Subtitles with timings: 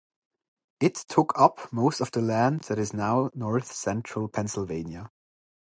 [0.79, 5.11] It took up most of the land that is now north central Pennsylvania.